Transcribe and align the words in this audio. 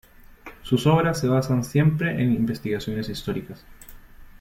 Sus 0.63 0.87
obras 0.87 1.19
se 1.19 1.27
basan 1.27 1.63
siempre 1.63 2.09
en 2.13 2.31
investigaciones 2.33 3.07
históricas. 3.07 3.63